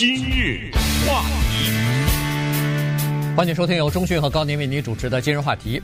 [0.00, 0.70] 今日
[1.06, 1.70] 话题，
[3.36, 5.78] 欢迎收听由中讯和高宁为您主持的今日话题。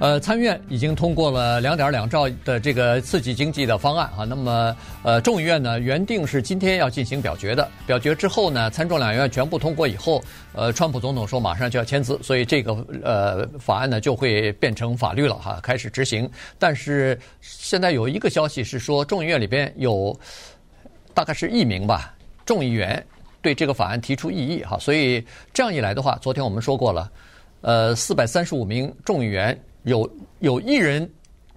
[0.00, 4.24] 呃，参院已经通过了两点两兆的这个刺激经济的方案啊。
[4.28, 10.22] 那么，呃，众议院呢原定是今天要进行表决的，表决之后呢，参众两院全部通过以后，
[10.52, 16.30] 呃，川普总统说马上就要签字，所以这个呃法案呢就会变成法律了哈，开始执行。
[16.58, 20.14] 但是现在有一个消息是说，众议院里边有
[21.14, 23.02] 大概是一名吧众议员
[23.48, 25.24] 对这个法案提出异议哈，所以
[25.54, 27.10] 这样一来的话，昨天我们说过了，
[27.62, 29.58] 呃，四百三十五名众议员。
[29.84, 31.10] 有有一人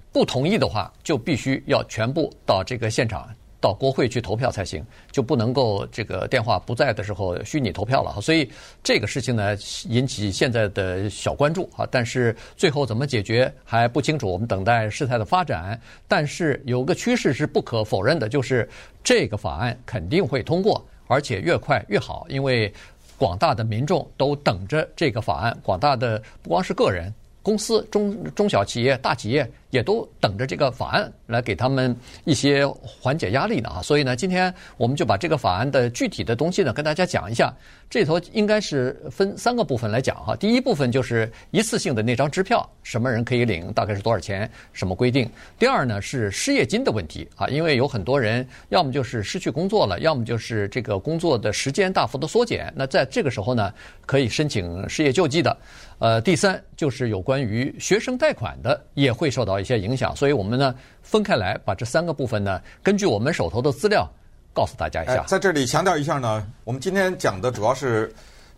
[0.09, 8.21] 不同意的话，就必须要全部到这个现场，到国会去投票才行，就不能够这个电话不在的时候虚拟投票了。
[8.21, 8.49] 所以
[8.81, 9.57] 这个事情呢，
[9.89, 11.85] 引起现在的小关注啊。
[11.91, 15.77] 但是最后怎么解决还不清楚，我们等待事态的发展。
[16.07, 18.69] 但是有个趋势是不可否认的，就是
[19.03, 22.73] 这个法案肯定会通过，而且越快越好，因为
[23.17, 27.13] 广大的民众都等着这个法案，广大的不光是个人。
[27.43, 33.81] 公司、中中小企业、大企业也都等着这个法案来给他们一些缓解压力呢啊！
[33.81, 37.51] 所以呢，今天我们就把这个法案的具体的东西呢跟大家讲一下。
[37.89, 40.33] 这头应该是分三个部分来讲哈。
[40.33, 45.29] 第一部分就是一次性的那张支票，什么人可以领，大概是多少钱，什么规定。
[45.59, 52.71] 第二呢是失业金的问题啊，因为有很多人要么就是失去工作了，要么就是这个工作的时间大幅的缩减。
[52.75, 53.73] 那在这个时候呢，
[54.05, 55.57] 可以申请失业救济的。
[55.99, 64.05] 呃，第三就是有关于学生贷款的，也会受到一些影响，所以我们呢分开来把这三个部分呢，根据我们手头的资料
[64.53, 65.23] 告诉大家一下。
[65.27, 68.13] 在这里强调一下呢，我们今天讲的主要是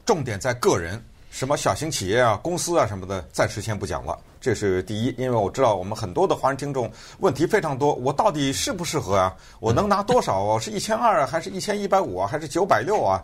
[0.05, 4.17] 重点在个人，什么小型企业啊、公司啊什么的，暂时先不讲了。
[4.41, 9.33] 这是第一，因为我知道我们很多的华人听众问题非常多，我到底适不适合啊？
[9.61, 10.59] 我能拿多少啊？
[10.59, 13.23] 是一千二，还是一千一百五啊，还是九百六啊？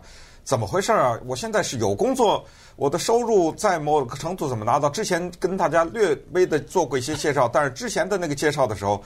[0.50, 1.16] 怎么回事啊？
[1.26, 4.90] 我现在是有工作，我的收入在某个程度怎么拿到？
[4.90, 9.00] 之前跟大家略微的做过一些介绍，但是之前的那个介绍的时候，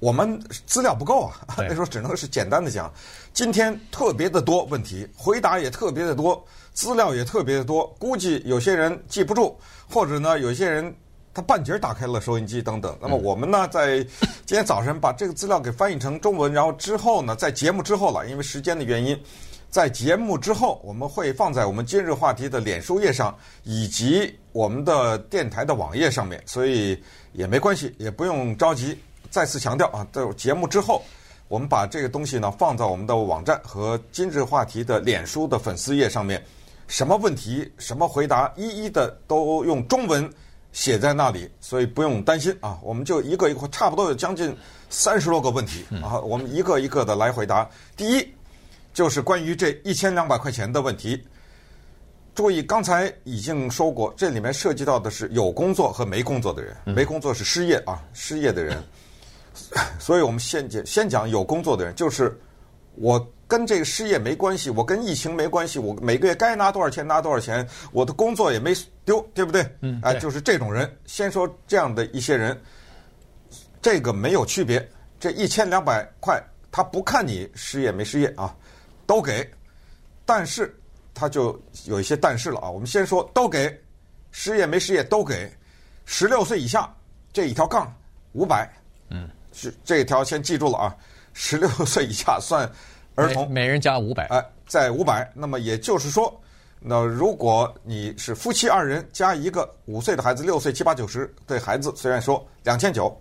[0.00, 1.32] 我们资料不够啊，
[1.66, 2.92] 那时候只能是简单的讲。
[3.32, 6.44] 今天特别的多问题，回答也特别的多，
[6.74, 9.56] 资料也特别的多，估计有些人记不住，
[9.88, 10.94] 或者呢，有些人
[11.32, 12.94] 他半截打开了收音机等等。
[13.00, 13.96] 那么我们呢，在
[14.44, 19.18] 今天早晨把这个资料给翻译成中文，然后之后呢，在节目之后了，因为时间的原因。
[19.72, 27.02] 在节目之后，我们会放在我们今日话题的脸书页上，以及我们的电台的网页上面，所以
[27.32, 28.94] 也没关系，也不用着急。
[29.30, 31.02] 再次强调啊，在节目之后，
[31.48, 36.44] 我们把这个东西呢放在我们的网站和今日话题的脸书的粉丝页上面，
[36.86, 40.30] 什么问题、什么回答，一一的都用中文
[40.72, 42.78] 写在那里，所以不用担心啊。
[42.82, 44.54] 我们就一个一个，差不多有将近
[44.90, 47.66] 三十多个问题啊，我们一个一个的来回答。
[47.96, 48.34] 第一。
[48.92, 51.22] 就是关于这一千两百块钱的问题。
[52.34, 56.74] 注意，刚才已经说过，这里面涉及到的是有工作和没工作的人。
[56.86, 58.82] 没工作是失业啊，失业的人。
[60.00, 62.34] 所以我们先讲先讲有工作的人，就是
[62.94, 68.74] 我跟这个失业没关系，我跟疫情没关系，我每个月该拿多少钱拿多少钱，我的工作也没
[69.04, 69.66] 丢，对不对？
[69.82, 70.00] 嗯。
[70.02, 70.90] 哎，就是这种人。
[71.04, 72.58] 先说这样的一些人，
[73.82, 74.88] 这个没有区别。
[75.20, 78.56] 这一千两百块，他不看你失业没失业啊。
[79.06, 79.48] 都给，
[80.24, 80.74] 但是
[81.14, 82.70] 他就有一些但是了啊。
[82.70, 83.80] 我们先说都给，
[84.30, 85.52] 失业没失业都给，
[86.04, 86.92] 十六岁以下
[87.32, 87.94] 这一条杠
[88.32, 88.70] 五百，
[89.10, 90.96] 嗯，是这一条先记住了啊。
[91.32, 92.70] 十六 岁以下算
[93.14, 95.30] 儿童，每，每人加五百，哎，在五百。
[95.34, 96.40] 那么也就是说，
[96.80, 103.14] 那如果你是夫妻二人加一个五岁的孩子，六岁七八九十对孩子，虽然说两千九。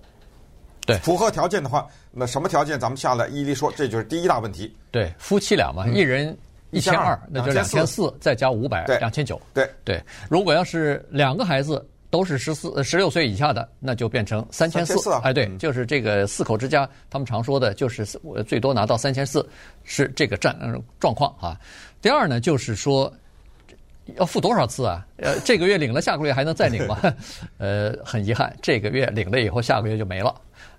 [0.85, 2.79] 对，符合条件的话，那什么条件？
[2.79, 4.75] 咱们下来一一说，这就是第一大问题。
[4.89, 6.35] 对，夫妻俩嘛，嗯、一人
[6.71, 9.39] 一千二，那就两千四，再加五百，两千九。
[9.53, 15.11] 对对，如果要是两个孩子都是十四、十六岁以下的，那就变成三千四。
[15.21, 19.47] 哎，对，就是这个四口之家，他们常说的就是我最多拿到三千四，
[19.83, 20.57] 是这个战
[20.99, 21.59] 状况啊。
[22.01, 23.13] 第二呢，就是说
[24.15, 25.05] 要付多少次啊？
[25.17, 26.99] 呃，这个月领了，下个月还能再领吗？
[27.59, 30.33] 呃，很遗憾，这个月领了以后，下个月就没了。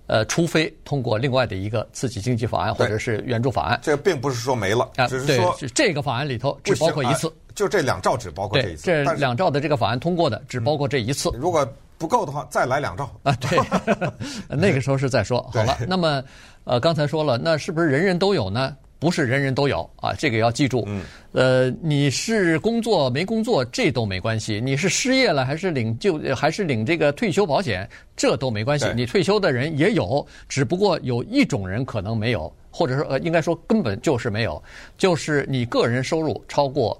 [0.07, 8.85] 呃，除非通过另外的一个刺激经济法案或者是援助法案，这并不是说没了，啊、只是说这个法案里头只包括一次，就这两兆只包括这一次。
[8.85, 11.31] 这两兆的这个法案通过的只包括这一次。
[11.35, 11.67] 如果
[11.99, 13.33] 不够的话，再来两兆啊。
[13.37, 13.59] 对，
[14.49, 15.79] 那个时候是再说好了。
[15.89, 16.23] 那么，
[16.65, 18.77] 呃，刚才说了，那是不是人人都有呢？
[19.03, 20.85] 不是人人都有啊，这个要记住。
[20.87, 21.03] 嗯，
[21.33, 24.61] 呃，你是工作没工作，这都没关系。
[24.61, 28.87] 你是失业了还是领就还是领这个退休保险，这都没关系。
[28.95, 34.63] 你退休的人也有，只不过有一种人可能没有，或者说呃，应该说根本就是没有，
[34.97, 36.97] 就是你个人收入超过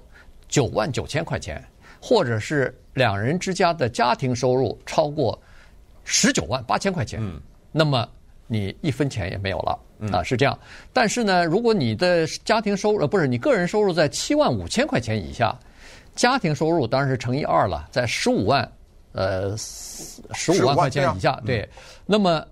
[0.49, 1.63] 九万九千块钱，
[2.01, 5.41] 或者是两人之家的家庭收入超过
[6.03, 7.39] 十九万八千块钱，嗯，
[7.71, 8.05] 那么
[8.45, 9.79] 你一分钱也没有了
[10.11, 10.57] 啊，是这样。
[10.91, 15.55] 但是呢，如果你的家庭收入呃不是你个人收入在七万五千块钱以下，
[16.15, 18.69] 家庭收入当然是乘以二了，在十五万
[19.11, 21.67] 呃十五万块钱以下，对，
[22.05, 22.45] 那么。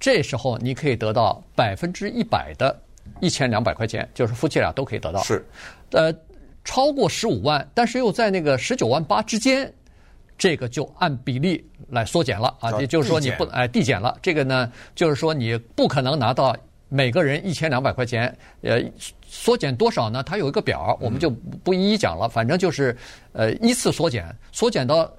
[0.00, 2.80] 这时候你可以得到百分之一百的
[3.18, 5.20] 一千两百块钱，就是夫妻俩都可以得到。
[5.24, 5.44] 是，
[5.90, 6.14] 呃，
[6.64, 9.68] 超过十五万，但是又在那个十九万八之间，
[10.38, 14.16] 这个就按比例来缩减了啊，也就是说你不哎递减了。
[14.22, 16.56] 这个呢，就是说你不可能拿到
[16.88, 18.82] 每个人一千两百块钱，呃，
[19.26, 20.22] 缩减多少呢？
[20.22, 22.28] 它有一个表，我们就不一一讲了。
[22.28, 22.96] 反正就是
[23.32, 25.10] 呃依次缩减，缩减到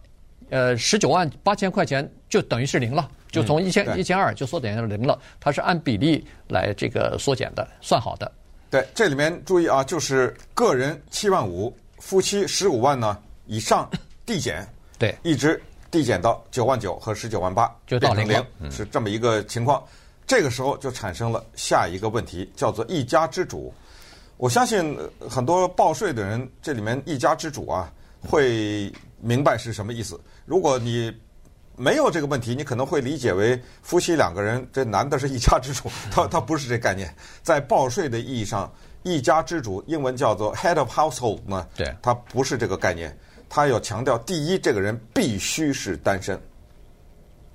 [0.50, 3.10] 呃十九万八千块钱就等于是零了。
[3.32, 8.32] 就从一千一千二就缩减到零了，它是按比例来这个缩减的，算好的。
[8.72, 13.88] 对，这里面注意啊，就是个人七万五，夫妻十五万呢以上
[14.26, 14.68] 递减，
[14.98, 15.62] 对，一直
[15.92, 19.84] 递减到九万九和十九万八，就到零零，是这么一个情况。
[20.30, 23.74] 这个时候就产生了下一个问题，叫做一家之主。
[24.38, 24.96] 我相信
[25.28, 27.92] 很多报税的人，这里面一家之主啊，
[28.22, 30.22] 会明白是什么意思。
[30.46, 31.12] 如果你
[31.76, 37.12] 没有这个问题，你可能会理解为夫妻两个人，这男的是一家之主， 他他不是这概念。
[37.42, 38.72] 在报税的意义上，
[39.02, 43.18] 一家之主英文叫做 head of household 呢，对，他不是这个概念。
[43.50, 46.40] 他要强调，第一，这个人必须是单身，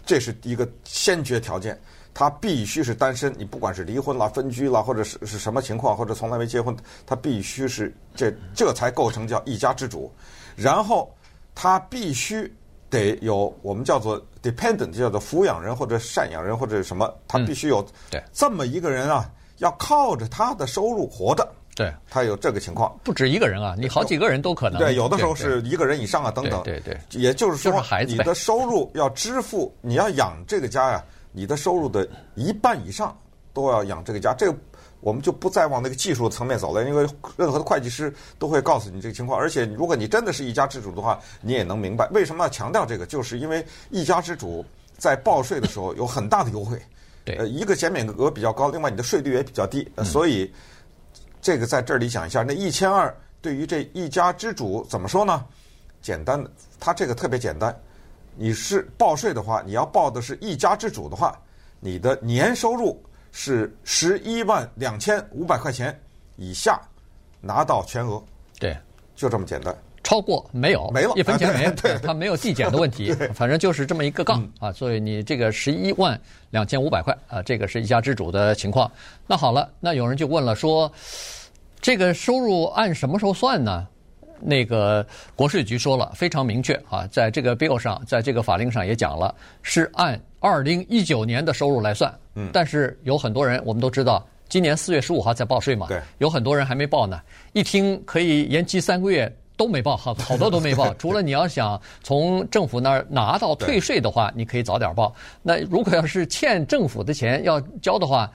[0.05, 1.81] 这是一个先决条件，
[2.15, 3.35] 他必须是单身。
[3.37, 6.75] 你不管是离婚了、分居了，或者是是什么情况，或者从来没结婚，
[7.05, 10.11] 他必须是这这才构成叫一家之主。
[10.57, 11.13] 然后
[11.55, 12.51] 他必须。
[12.91, 21.45] 得有我们叫做 dependent，叫做抚养人或者赡养人或者什么，他必须有对这么一个人啊，要靠着他的收入活着。
[21.75, 24.79] 对，他有这个情况，不止一个人啊，你好几个人都可能。
[24.79, 26.63] 对，有的时候是一个人以上啊，等等。
[26.63, 26.97] 对对。
[27.11, 31.05] 也就是说，你的收入要支付，你要养这个家呀，
[31.35, 33.15] 你的收入的一半以上
[33.53, 34.57] 都要养这个家，这个。
[35.01, 39.39] 我们就不再往那个技术层面走了，因为任何的会计师都会告诉你这个情况。
[39.39, 44.65] 而且，如果你真的是一家之主的话，你也能明白为什么要强调这个，就是因为一家之主
[44.97, 46.81] 在报税的时候有很大的优惠。
[47.23, 50.51] 对，呃，一个减免额比较高，另外你的税率也比较低，所以
[51.43, 52.43] 这个在这里讲一下。
[52.43, 55.45] 那一千二对于这一家之主怎么说呢？
[56.01, 56.51] 简单的，
[56.81, 57.79] 他这个特别简单。
[58.37, 61.37] 你是报税的话，你要报的是一家之主的话，
[61.81, 63.03] 你的年收入。
[63.37, 66.01] 是十一万两千五百块钱
[66.37, 66.81] 以下
[67.41, 68.23] 拿到全额，
[68.61, 68.79] 对，
[69.17, 69.77] 就这么简单。
[70.05, 74.71] 超过没有，没了，一分钱没， 对，它没有递减的问题， 反正就是这么一个杠啊。
[74.71, 76.17] 所以你这个十一万
[76.51, 78.89] 两千五百块啊，这个是一家之主的情况。
[79.27, 80.89] 那好了，那有人就问了，说
[81.81, 83.85] 这个收入按什么时候算呢？
[84.41, 85.05] 那个
[85.35, 92.13] 国税局说了，非常明确啊，在这个 bill 上，在这个法令上也讲了，是按二零一九年的收入来算。
[92.35, 95.87] 嗯，但是有很多人，我们都知道，今年四月十五号才报税嘛。
[95.89, 97.21] 对，有很多人还没报呢。
[97.53, 100.93] 一听可以延期三个月都没报，好好多都没报。
[100.99, 105.15] 除了你要想从政府那儿拿到退税的话，你可以早点报。
[105.43, 108.31] 那如果要是欠政府的钱要交的话，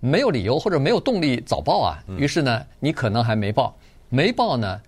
[0.00, 2.02] 没有理由或者没有动力早报啊。
[2.18, 3.74] 于是呢，你可能还没报，
[4.08, 4.80] 没报呢，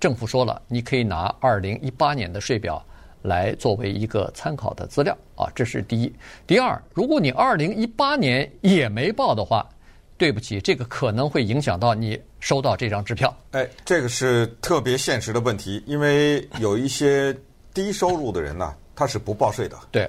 [0.00, 2.84] 政府说了，你可以拿二零一八年的税表。
[3.24, 6.14] 来作为一个参考的资料啊，这是第一。
[6.46, 9.66] 第二，如果你二零一八年也没报的话，
[10.18, 13.34] 对不起，这个可能会影响到你收到这张支票。
[13.52, 17.34] 哎，这个是特别现实的问题，因为有一些
[17.72, 20.06] 低收入的人呢，他是不报税的，对，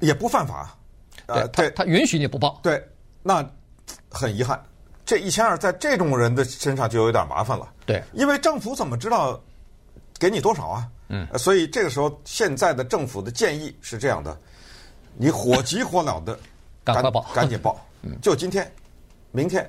[0.00, 0.76] 也不犯法，
[1.24, 2.86] 呃，他他允许你不报，对，
[3.22, 3.42] 那
[4.10, 4.62] 很遗憾，
[5.08, 9.40] 这一千二在这种人的身上就有点麻烦了，对，因为政府怎么知道
[10.18, 10.86] 给你多少啊？
[11.08, 14.38] 嗯，所以这个时候，现在的政府的建议是这样的：
[15.16, 16.38] 你火急火燎的
[16.84, 17.80] 赶快报，赶紧报，
[18.20, 18.70] 就今天、
[19.32, 19.66] 明天，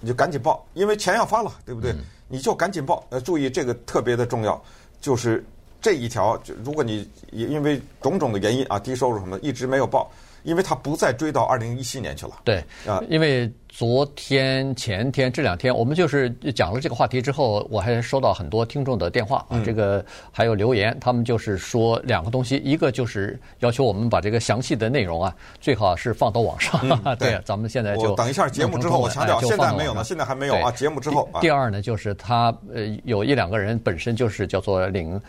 [0.00, 1.94] 你就赶紧报，因为钱要发了，对不对？
[2.26, 3.04] 你就赶紧报。
[3.10, 4.58] 呃，注意这个特别的重要，
[5.02, 5.44] 就是
[5.82, 10.10] 这一条，就如果你因为种种的原因啊，低收入什么的一直没有报，
[10.42, 12.32] 因为他不再追到二零一七年去了。
[12.44, 13.50] 对啊，因为。
[13.70, 26.80] 昨天、前天这两天，我们就是讲了这个话题之后，我还收到很多听众的电话啊，这个还有留言，他们就是说两个东西，一个就是要求我们把这个详细的内容啊，最好是放到网上。
[26.82, 30.72] 嗯、 对，对，咱们现在就等一下节目之后，我强调现在没有呢，现在还没有啊。
[30.72, 35.20] 节目之后，第二呢，就是他呃有一两个人本身就是叫做领呃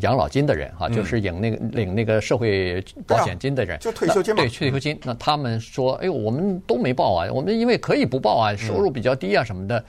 [0.00, 4.98] 养老金的人哈，就是领那个领那个社会保险金的人，就退休金嘛，对退休金。
[5.04, 9.84] 那他们说，哎呦，我们都没报啊，我们因为可以不报啊，收入比较低啊什么的，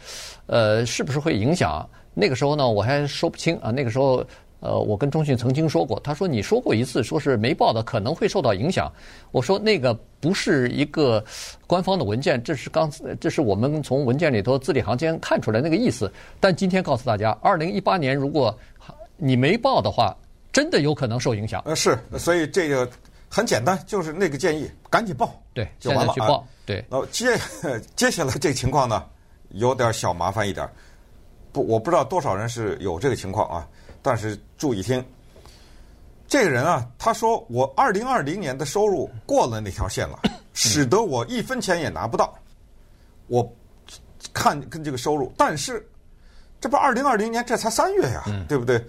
[0.48, 1.88] 呃，是不是会影响？
[2.14, 3.72] 那个时候呢，我还说不清啊。
[3.72, 4.26] 那个时候，
[4.62, 8.92] 呃，我跟中讯曾经说过，他说你说过一次，说是没报的可能会受到影响。
[9.32, 11.24] 我说那个不是一个
[11.68, 16.12] 官方的文件，这是刚这是我们从文件里头字里行间看出来那个意思。
[16.40, 18.58] 但今天告诉大家，二零一八年如果
[19.18, 20.16] 你没报的话，
[20.52, 21.62] 真的有可能受影响。
[21.66, 22.90] 呃，是，所以这个
[23.30, 26.84] 很简单，就是那个建议，赶紧报，对，就完了去报，对。
[26.90, 27.38] 那接
[27.96, 29.06] 接下来这个情况呢，
[29.50, 30.70] 有点小麻烦一点。
[31.52, 33.68] 不，我不知道多少人是有这个情况啊，
[34.02, 35.04] 但是注意听，
[36.28, 40.20] 这个人啊，他说我二零二零年的收入过了那条线了，
[40.54, 42.34] 使得我一分钱也拿不到。
[43.28, 43.50] 我
[44.34, 45.88] 看跟这个收入，但是。
[46.62, 48.84] 这不，二零二零年这才三月呀，对不对？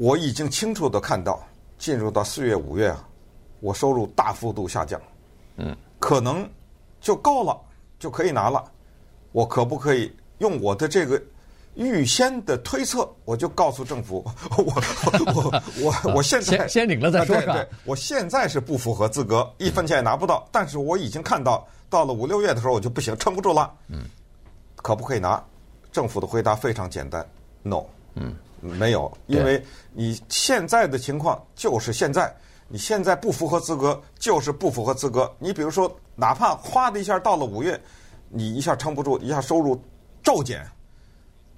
[0.00, 1.38] 我已经清楚的看到，
[1.76, 3.06] 进入到四月、五月啊，
[3.60, 4.98] 我收入大幅度下降，
[5.58, 6.48] 嗯，可能
[7.02, 7.60] 就够了，
[7.98, 8.64] 就可以拿了。
[9.32, 11.22] 我可不可以用我的这个
[11.74, 14.24] 预先的推测，我就告诉政府，
[14.56, 14.72] 我
[15.34, 20.48] 我我我现在先先领了再说，对对，我现在是不符合资格，一分钱也拿不到。
[20.50, 24.04] 但是我已经看到，到了五六月的时候，我就不行，撑不住了，嗯，
[24.76, 25.44] 可不可以拿？
[25.92, 27.22] 政府的回答非常简单
[27.62, 29.62] ，no，嗯，没有，因为
[29.92, 32.34] 你现在的情况就是现在，
[32.68, 35.30] 你现在不符合资格就是不符合资格。
[35.38, 37.80] 你比如说，哪怕哗的一下到了五月，
[38.28, 39.80] 你一下撑不住，一下收入
[40.22, 40.66] 骤减，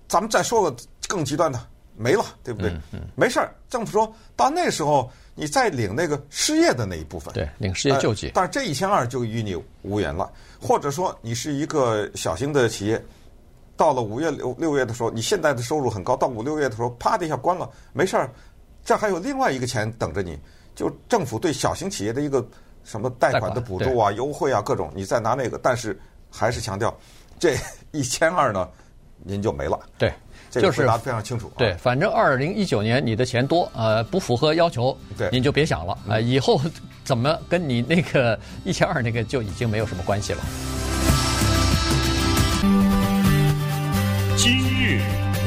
[0.08, 0.76] 咱们再说个
[1.08, 1.60] 更极端的，
[1.96, 2.70] 没了，对不对？
[2.70, 10.30] 嗯，嗯，没事儿，政府说到那时候你再领那个失业的那一部分，对，领失业救济，呃，但是这一千二就与你无缘了。
[10.60, 13.02] 或者说你是一个小型的企业。
[13.82, 18.30] 到了五月六六月的时候，你现在的收入很高，到五六月的时候，啪的一下关了，没事儿，
[18.84, 20.38] 这还有另外一个钱等着你，
[20.72, 22.46] 就政府对小型企业的一个
[22.84, 25.98] 什么贷款的补助啊、优惠啊各种，你再拿那个，但是
[26.30, 26.96] 还是强调，
[27.40, 27.56] 这
[27.90, 28.68] 一千二呢，
[29.18, 29.76] 您就没了。
[29.98, 30.14] 对，
[30.48, 31.50] 这个回答非常清楚。
[31.58, 36.60] 对，反正二零一九年你的钱多，呃，不符合要求，对，您就别想了啊、呃，以后
[37.02, 40.40] 怎么跟你那个一千二那个就已经没有什么关系了。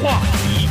[0.06, 0.70] 话题，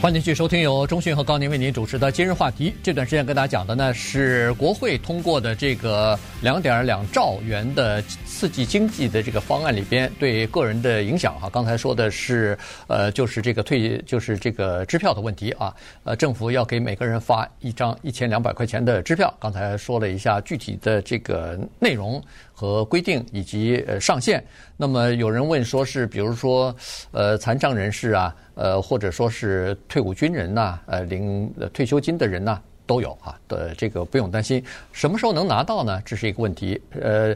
[0.00, 2.74] 欢迎继续收听由中讯和高宁为您主持的今日话题。
[2.82, 8.02] 这段时间跟大家讲的呢是国会通过的这个两点两兆元的
[8.42, 11.48] 刺激经济的这个方案里边对个人的影响哈。
[11.48, 12.58] 刚才说的是
[12.88, 15.72] 呃，就是这个退就是这个支票的问题啊。
[16.02, 19.32] 呃，政府要给每个人发一张一千两百块钱的支票。
[19.38, 22.20] 刚才说了一下具体的这个内容。
[22.52, 24.44] 和规定以及呃上限，
[24.76, 26.72] 那么有人问说是比如说
[27.10, 36.00] 呃残障人士啊，呃或者说是退伍军人呐，呃领退休金的人呐都有啊的这个不用担心，什么时候能拿到呢？
[36.04, 36.80] 这是一个问题。
[37.00, 37.34] 呃，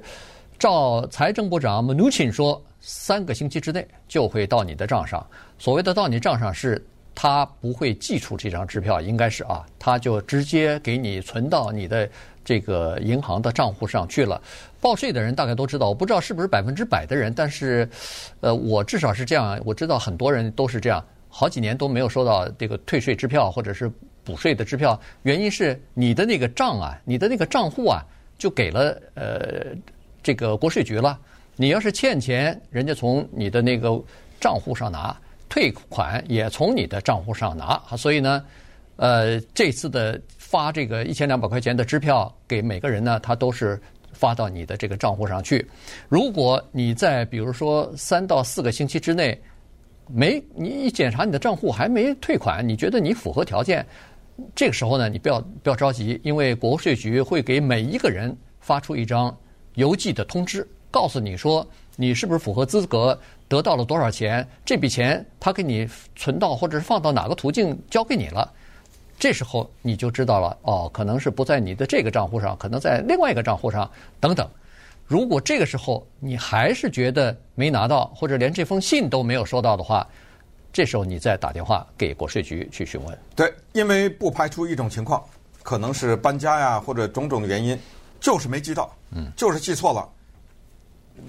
[0.58, 5.26] 照财政部长 Mnuchin 说，三个星期之内就会到你的账上。
[5.58, 6.84] 所谓的到你账上是，
[7.14, 12.08] 他不会寄出这张支票，应该是啊，他就直接给你存到你的。
[12.46, 14.40] 这个银行的账户上去了，
[14.80, 17.90] 报税的人大概都知道，我不知道是不是百分之百的人，但是，
[18.38, 23.90] 呃，我至少是这样，我知道很多人都是这样，好几年都没有收到这个退税支票或者是
[24.22, 28.00] 补税的支票，原因是你的那个账啊，你的那个账户啊，
[28.38, 29.74] 就给了呃
[30.26, 31.16] 这个国税局了。
[31.54, 34.02] 你要是欠钱，人家从你的那个
[34.40, 35.16] 账户上拿，
[35.48, 38.44] 退款也从你的账户上拿，所以呢，
[38.96, 40.20] 呃，这次的。
[40.46, 43.76] 发这个一千两百块钱的支票给每个人呢，他都是
[44.12, 45.68] 发到你的这个账户上去。
[46.08, 49.36] 如果你在比如说三到四个星期之内
[50.08, 53.84] 没你一检查你的账户还没退款，你觉得你符合条件，
[54.54, 59.36] 这个时候呢，你不要不要着急，因为国税局会给每一个人发出一张
[59.76, 61.66] 邮寄的通知，告诉你说
[61.96, 68.52] 你是不是符合资格，得到了多少钱，这笔钱他给你存到或者是放到哪个途径交给你了。
[69.18, 73.90] 这时候你就知道了哦，可能是不在你的这个账户上，可能在另外一个账户上
[74.20, 74.48] 等等。
[75.06, 80.06] 如果这个时候你还是觉得没拿到，或者连这封信都没有收到的话，
[80.72, 83.18] 这时候你再打电话给国税局去询问。
[83.34, 85.22] 对，因为不排除一种情况，
[85.62, 87.78] 可能是搬家呀，或者种种原因，
[88.26, 90.08] 就是没寄到，嗯，就是寄错了。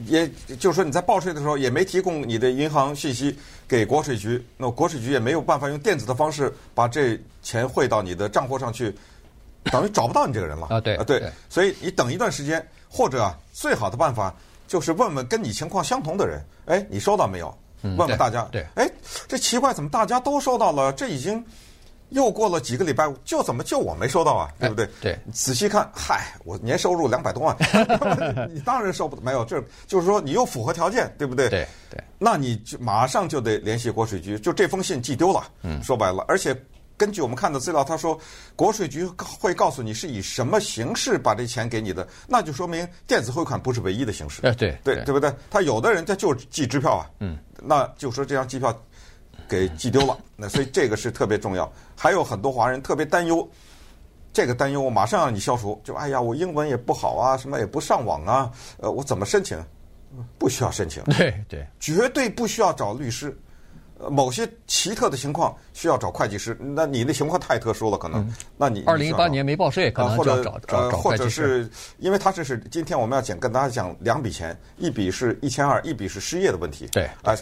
[0.07, 0.27] 也
[0.59, 3.37] 就是说，你在报税的时候也没提供你的银行信息
[3.67, 8.91] 给国税局，那国税局也没有办法用电子的方式把这钱汇到你的账户上去，
[9.65, 10.81] 等于找不到你这个人了啊！
[10.81, 14.33] 对啊，对，所以你等一段时间，或者啊，最好的办法
[14.67, 17.55] 就是问问跟你情况相同的人，哎，你收到没有？
[17.83, 18.89] 问问大家，对，哎，
[19.27, 20.91] 这奇怪，怎么大家都收到了？
[20.93, 21.45] 这已经
[22.09, 24.49] 又过了几个礼拜，就怎么就我没收到啊？
[24.59, 24.85] 对不对？
[24.85, 27.55] 哎、对，仔细看，嗨，我年收入两百多万，
[28.53, 31.49] 你当然收不没有，这就是说你又符合条件，对不对？
[31.49, 35.43] 对对，那你就马上就得联系国税局，就这封信寄丢了。
[35.63, 36.55] 嗯，说白了，而且
[36.95, 38.17] 根据我们看的资料，他说
[38.55, 44.41] 国税局会告诉你是以什么形式把这钱给你的，那就说明电子汇款不是唯一的形式。
[44.43, 45.29] 哎，对对对不对？
[45.49, 48.73] 他有的人他就寄支票啊，嗯，那就说这张机票。
[49.47, 51.71] 给寄丢了，那所以这个是特别重要。
[51.95, 53.47] 还有很多华人特别担忧，
[54.33, 55.79] 这个担忧我马上让你消除。
[55.83, 59.57] 就哎呀，我英文也不好啊，什么也不上网啊，呃，我怎么申请？
[60.37, 61.03] 不需要申请。
[61.17, 63.37] 对对，绝对不需要找律师。
[63.99, 66.55] 呃，某些奇特的情况需要找会计师。
[66.59, 68.21] 那你的情况太特殊了，可能。
[68.21, 71.41] 嗯、那你二零一八年没报税，可能或者找、呃、找找会计师。
[71.41, 76.87] 或者是因为他这是今天我们要讲跟大家讲两笔钱，一笔是一千二，一笔是失业的问题。
[76.91, 77.11] 对啊。
[77.23, 77.35] 呃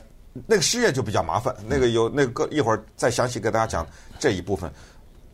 [0.45, 3.87] 那个失业就比较麻烦，那个有那个一会儿再详细给大家讲
[4.19, 4.69] 这一部分。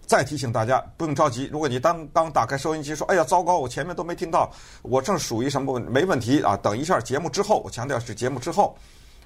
[0.06, 8.78] 再提醒大家不用着急，如果你刚刚打开收音机说：“哎呀，糟糕，我前面都没听到，我正属于什么问？”没问题啊，等一下节目之后，我强调是节目之后，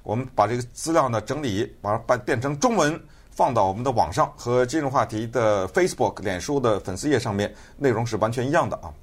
[0.03, 2.98] 我们把这个资料呢整理，把它变变成中文，
[3.32, 8.94] 放到我们的网上和今日话题的 Facebook、脸书的粉丝页上面，内容是完全一样的啊。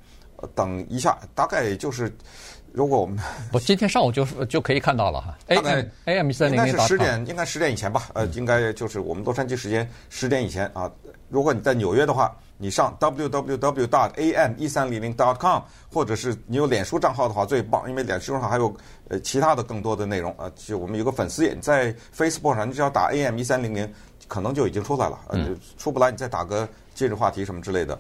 [0.55, 2.11] 等一下，大概就是。
[2.73, 3.19] 如果我们
[3.53, 10.91] 我今天上午就就可以看到了哈，AM AM 一三零零应该是十点，应该十点以前吧，呃，应该就是我们洛杉矶时间十点以前啊。
[11.29, 15.63] 如果你在纽约的话，你上 www dot am 一三零零 dot com，
[15.93, 18.75] 或者是你有脸书账号的话最棒，因为脸书上还有
[19.09, 20.51] 呃其他的更多的内容啊。
[20.57, 23.91] 就我们有个粉丝页，你在 Facebook 上，你只要打 am 一三零零，
[24.29, 25.19] 可能就已经出来了。
[25.29, 27.99] 呃，出不来你再打个今日话题什么之类的，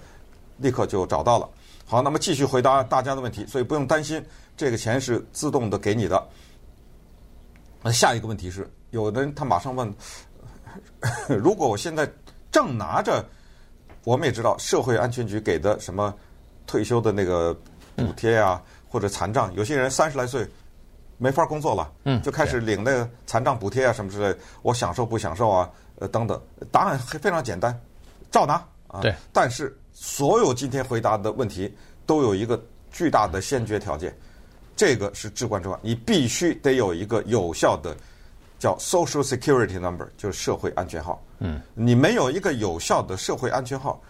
[0.59, 1.47] 立刻就找到了。
[1.87, 4.25] 好，那么继续回答大家的问题，所以不用担心。
[4.57, 6.29] 这个钱是自动的给你的。
[7.83, 9.93] 那下一个问题是，有的人他马上问：
[11.29, 12.09] 如果我现在
[12.51, 13.25] 正拿着，
[14.05, 16.15] 我们也知道社会安全局给的什么
[16.67, 17.53] 退休的那个
[17.97, 20.47] 补贴啊，或者残障，有些人三十来岁
[21.19, 25.69] 没法工作了，就开始领那个残障补贴啊什么之类，我享受不享受啊？
[25.99, 27.79] 呃，等等，答案非常简单，
[28.31, 28.55] 照拿
[28.89, 29.01] 啊。
[29.01, 29.15] 对。
[29.33, 31.75] 但是所有今天回答的问题
[32.07, 34.17] 都有一个巨大的先决条件。
[34.75, 37.95] 这个是至关重要，你必须得有一个有效的
[38.59, 41.23] 叫 Social Security Number，就是社会安全号。
[41.41, 44.01] 嗯，你没有一个有效的社会安全号，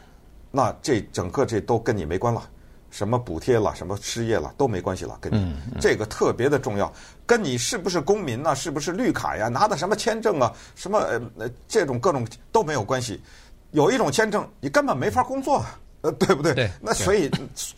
[0.51, 2.49] 那这整个这都跟你没关了，
[2.91, 6.91] 什么补贴了，什么失业了都没关系了，跟你、嗯嗯、这个特别的重要，
[7.27, 8.55] 跟你是不是公民呢？
[8.55, 9.49] 是不是绿卡呀？
[9.49, 10.53] 拿的什么签证啊？
[10.77, 10.99] 什么
[11.39, 13.21] 呃这种各种都没有关系，
[13.73, 15.79] 有一种签证你根本没法工作啊。
[16.03, 16.53] 呃，对不对？
[16.53, 17.31] 对，那所以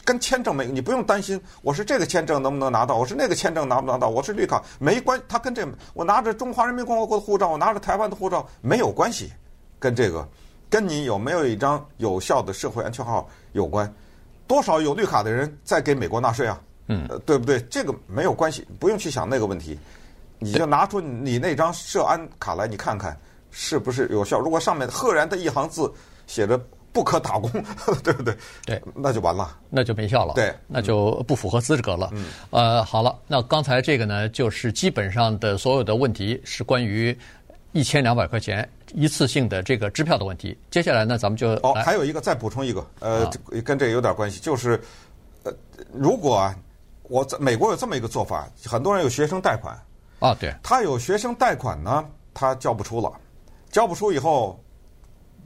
[0.03, 1.39] 跟签证没，你不用担心。
[1.61, 2.97] 我是这个签证能不能拿到？
[2.97, 4.09] 我是那个签证拿不拿到？
[4.09, 9.31] 我是绿卡没关，他跟这我拿着中华人民共和国的护照，我拿着台湾的护照没有关系，
[9.79, 10.27] 跟这个
[10.71, 13.93] 跟你有没有一张有效的社会安全号有关。
[14.47, 16.59] 多少有绿卡的人在给美国纳税啊？
[16.89, 17.61] 嗯，对不对？
[17.71, 19.79] 这个没有关系，不用去想那个问题。
[20.39, 23.15] 你就拿出你那张社安卡来，你看看
[23.57, 24.39] 是不是有效。
[24.39, 25.91] 如果上面赫然的一行字
[26.27, 26.61] 写着。
[26.95, 27.51] 不可打工，
[28.05, 28.37] 对不对？
[28.65, 30.33] 对，那就完了，那就没效了。
[30.35, 32.09] 对，那就不符合资格了。
[32.13, 37.19] 嗯，呃，好了，那刚才这个呢，就是基本上的所有的问题是关于
[37.73, 40.57] 一千两百块钱一次性的这个支票的问题。
[40.71, 43.29] 接下来呢，咱们就哦，还有一个再补充一个，呃，
[43.65, 44.81] 跟这个有点关系，就是
[45.43, 45.53] 呃，
[45.93, 46.57] 如果啊，
[47.09, 49.77] 我在美国有这么一个做法，很多人有学生贷款
[50.21, 53.13] 啊，对，他有学生贷款呢，他交不出了，
[53.75, 54.59] 交不出以后。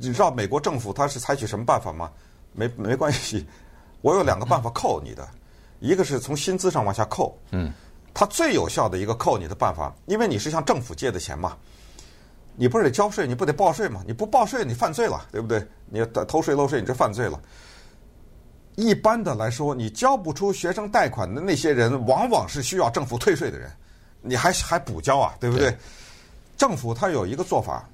[0.00, 2.12] 你知道美国政府他是采取什么办法吗？
[2.52, 3.44] 没没关系，
[4.00, 5.28] 我有两个办法扣你的，
[5.80, 7.72] 一个是从薪资上往下扣，嗯，
[8.14, 11.56] 他最有效的一个扣你的办法，因为你是向政府借的钱嘛，
[12.54, 14.00] 你不是得交税，你不得报税嘛？
[14.06, 15.66] 你不报税，你犯罪了，对不对？
[15.86, 17.40] 你偷税漏税，你这犯罪了。
[18.76, 23.68] 一般的来说，你交不出学生贷款的那些人，往往是需要政府退税的人，
[24.20, 25.72] 你还还补交啊，对不对？
[25.72, 25.78] 对。
[26.56, 27.88] 政府他有一个做法，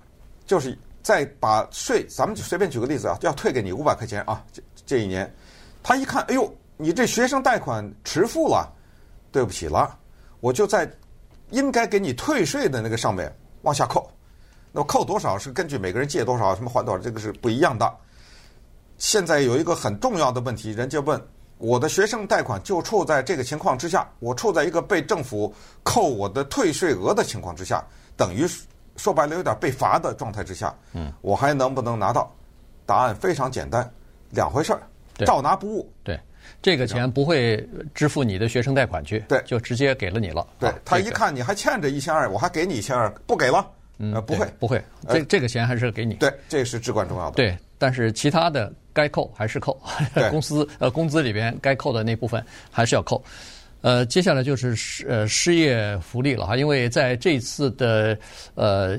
[0.46, 0.76] 就是。
[1.04, 5.30] 再把税，咱们随便举个例子啊，要退给你五百块钱啊，这这一年，
[5.82, 8.72] 他一看，哎呦，你这学生贷款迟付了，
[9.30, 9.98] 对不起了，
[10.40, 10.90] 我就在
[11.50, 13.30] 应该给你退税的那个上面
[13.64, 14.10] 往下扣，
[14.72, 17.94] 那么扣多少是根据每个人借多少，什么还多少，这个是不一样的。
[18.96, 21.22] 现在有一个很重要的问题，人家问
[21.58, 28.48] 我的学生贷款就处在这个情况之下，我处在一个被政府扣我的退税额的情况之下，等于。
[28.96, 32.30] 说白了，有点被罚的状态之下，嗯，我还能不能拿到？
[32.86, 33.90] 答案非常简单，
[34.30, 34.82] 两回事儿，
[35.24, 35.90] 照拿不误。
[36.02, 36.20] 对，
[36.60, 40.46] 这个钱不会支付你的学生贷款去，对，就直接给了你了。
[40.58, 43.66] 对，他一看你还欠着一千二，我还给你一千二，不给了，
[43.98, 46.14] 呃，不会，不会，这这个钱还是给你。
[46.16, 47.36] 对，这是至关重要的。
[47.36, 49.80] 对，但是其他的该扣还是扣，
[50.30, 53.24] 公司呃工资里边该扣的那部分还是要扣。
[53.84, 58.18] 呃，接下来就是失呃失业福利了哈，因为在这次的
[58.54, 58.98] 呃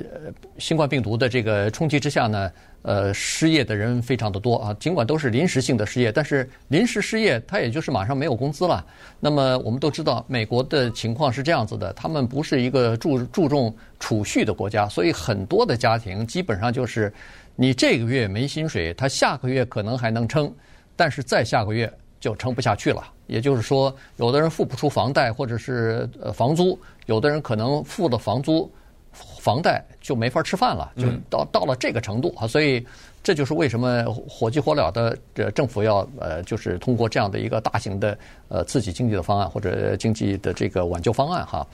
[0.60, 2.52] 新冠病毒的这个冲击之下呢，
[2.84, 4.72] 呃失业的人非常的多啊。
[4.80, 8.86] 尽管都是临时性的失业，但是临时失业他也就是马上没有工资了。
[9.20, 17.12] 那么我们都知道，美国的情况是这样子的，他们不是一个注注重储蓄的国家，所以很多的家庭基本上就是
[17.56, 20.54] 你这个月没薪水，他下个月可能还能撑，
[20.96, 23.04] 但是再下个月就撑不下去了。
[23.28, 28.72] 也就是说，有的人付不出房贷或者是呃房租，有的人可能付了房租、
[29.12, 32.46] 房贷就没法吃饭了，就到到了这个程度啊。
[32.46, 32.86] 所以
[33.24, 38.16] 这就是为什么火急火燎的这政府要呃，就是通过这样的一个大型的
[38.48, 41.66] 呃刺激经济的方案或者经济的这个挽救方案哈。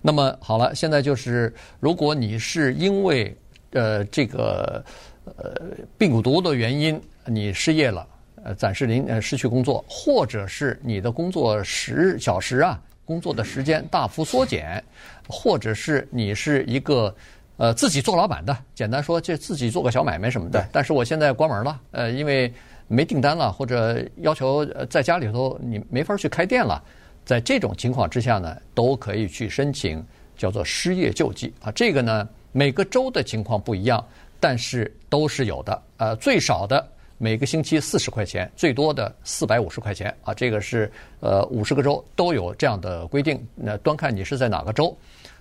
[0.00, 3.36] 那么好了，现在就是如果你是因为
[3.72, 4.80] 呃这个
[5.24, 5.54] 呃
[5.98, 8.06] 病毒的原因你失业了。
[8.42, 14.82] 呃，暂时临呃失去工作，或者是你的工作时小时啊，工作的时间大幅缩减，
[15.28, 17.14] 或者是你是一个
[17.58, 20.66] 呃自己做老板的，简单说就自己做个小买卖什么的。
[20.72, 22.52] 但是我现在关门了，呃，因为
[22.88, 26.82] 没订单了，或者要求在家里头你没法去开店了，
[27.24, 30.04] 在这种情况之下呢，都可以去申请
[30.36, 31.70] 叫做失业救济啊。
[31.72, 34.02] 这个呢，每个州的情况不一样，
[34.40, 35.82] 但是都是有的。
[35.98, 36.88] 呃，最少的。
[37.22, 40.32] 每个星期四十块钱，最多的四百五十块钱啊！
[40.32, 43.46] 这个是呃五十个州都有这样的规定。
[43.54, 44.96] 那端看你是在哪个州。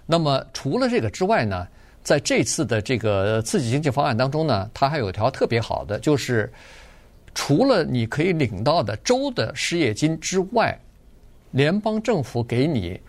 [0.06, 1.66] 那么除了这个之外呢，
[2.04, 6.52] 在这次的这个刺激经济方案当中呢，它还有一条特别好的，就是
[7.34, 10.78] 除了你可以领到的州的失业金之外，
[11.52, 13.00] 联邦政府给你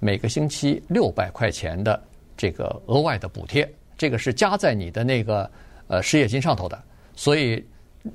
[0.00, 1.98] 每个星期六百块钱的
[2.36, 5.50] 这个额外的补贴，这个是加在你的那个
[5.86, 6.78] 呃失业金上头的，
[7.16, 7.64] 所以。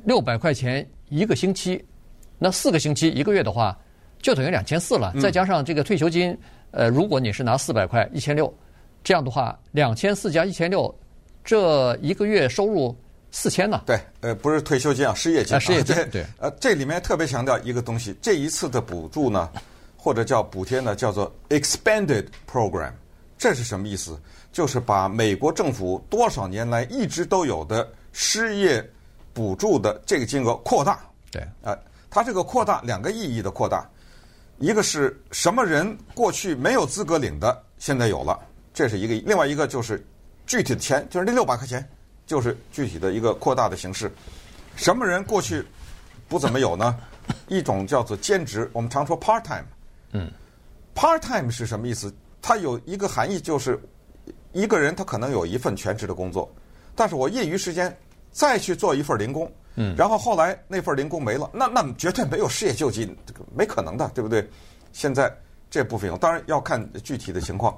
[0.03, 1.83] 六百块钱一个星期，
[2.39, 3.77] 那四个星期一个月的话，
[4.21, 5.13] 就等于两千四了。
[5.21, 6.37] 再加上这个退休金，
[6.71, 8.53] 呃，如果你是拿四百块一千六，
[9.03, 10.93] 这样的话，两千四加一千六，
[11.43, 12.95] 这一个月收入
[13.31, 13.81] 四千呢？
[13.85, 15.55] 对，呃，不是退休金啊，失业金。
[15.55, 15.95] 啊，失业金。
[16.11, 16.25] 对。
[16.39, 19.49] 呃，这里面特别强调一个东西，这一次的补助呢，
[19.97, 22.91] 或者叫补贴呢，叫做 expanded program。
[23.37, 24.17] 这是什么意思？
[24.53, 28.87] 就是把美国政府多少年来一直都有的失业。
[29.33, 30.99] 补助的这个金额扩大，
[31.31, 31.75] 对，啊，
[32.09, 33.83] 它这个扩大两个意义的扩大，
[34.59, 38.39] 一个是什么人过去没有资格领的，现在有了，
[38.73, 40.05] 这是一个；另外一个就是
[40.45, 41.83] 具体的钱，就是那六百块钱，
[42.27, 44.11] 就是具体的一个扩大的形式。
[44.75, 45.65] 什么人过去
[46.29, 46.95] 不怎么有呢？
[47.47, 49.65] 一种叫做兼职，我们常说 part time，
[50.11, 50.31] 嗯
[50.93, 52.13] ，part time 是什么意思？
[52.41, 53.81] 它有一个含义，就是
[54.51, 56.53] 一个人他可能有一份全职的工作，
[56.93, 57.95] 但是我业余时间。
[58.33, 64.45] 再去做一份零工，嗯，然后后来那份零工没了，那那绝对没有失业救济，这个没可能的，对不对？
[64.91, 65.31] 现在
[65.69, 67.77] 这部分有，当然要看具体的情况。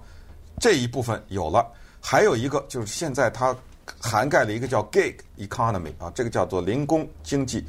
[0.58, 3.54] 这一部分有了，还有一个就是现在它
[4.00, 7.66] 涵盖了一个叫 gig economy 啊，这个叫做零工经济，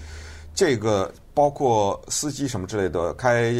[0.54, 3.52] 这个包括司机什么之类的，开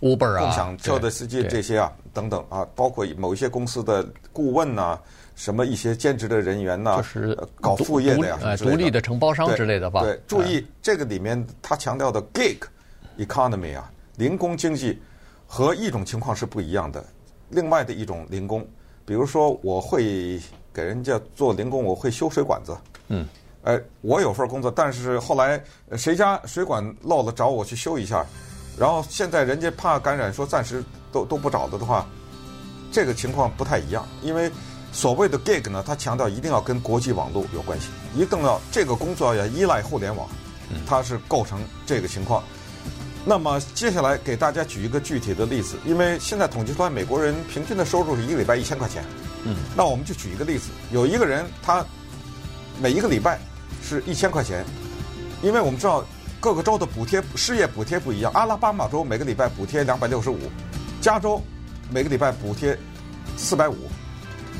[0.00, 5.02] Uber 啊，共享车的司机这些啊，等等啊，包括某一些公司的顾问呐、啊。
[5.36, 6.96] 什么一些兼职的人员呢？
[6.96, 10.00] 就是搞副业的呀，呃，独立的承包商之类的吧。
[10.00, 12.56] 对，注意这个里面他强调的 gig
[13.18, 14.98] economy 啊，零工经济
[15.46, 17.04] 和一种情况是不一样的。
[17.50, 18.66] 另外的一种零工，
[19.04, 20.40] 比如说我会
[20.72, 22.74] 给人家做零工，我会修水管子。
[23.08, 23.28] 嗯。
[23.60, 25.62] 呃，我有份工作，但是后来
[25.98, 28.24] 谁家水管漏了，找我去修一下，
[28.78, 32.06] 然后现在人家怕感染，说暂时都都不找的的话，
[32.90, 34.50] 这个情况不太一样，因为。
[34.92, 40.26] 所谓的 gig 呢，它强调一定要跟国际网络有关系，一定要这个工作要依赖互联网，
[40.86, 42.42] 它是构成这个情况。
[43.24, 49.04] 那么接下来给大家举一个具体的例子，因为现在统计出来美国人平均的收入是一个礼拜一千块钱，
[49.44, 51.84] 嗯，那我们就举一个例子，有一个人他
[52.80, 53.38] 每一个礼拜
[53.82, 54.64] 是一千块钱，
[55.42, 56.04] 因为我们知道
[56.38, 60.38] 各个州的补贴失业补贴不一样，阿拉巴马州每个礼拜补贴两百六十五，
[61.00, 61.42] 加州
[61.90, 62.78] 每个礼拜补贴
[63.36, 63.76] 四百五。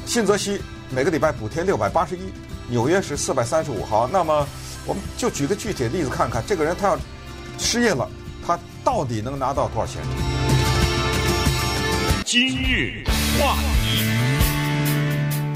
[0.07, 2.21] 新泽西每个礼拜补贴六百八十一，
[2.69, 3.85] 纽约是四百三十五。
[3.85, 4.47] 好，那么
[4.87, 6.99] 我们就举个具体的例子看看，这个人他要
[7.59, 8.09] 失业了，
[8.47, 10.01] 他到底能拿到多少钱？
[12.25, 13.05] 今日
[13.39, 13.76] 话题，